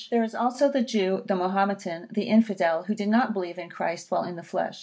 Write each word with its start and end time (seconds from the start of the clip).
There 0.09 0.23
is 0.23 0.33
also 0.33 0.67
the 0.67 0.81
Jew, 0.81 1.21
the 1.27 1.35
Mahometan, 1.35 2.07
the 2.11 2.23
infidel, 2.23 2.81
who 2.85 2.95
did 2.95 3.09
not 3.09 3.33
believe 3.33 3.59
in 3.59 3.69
Christ 3.69 4.09
while 4.09 4.23
in 4.23 4.35
the 4.35 4.41
flesh. 4.41 4.79